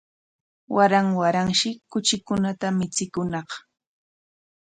[0.75, 3.49] Waran waranshi kuchikunata michikuñaq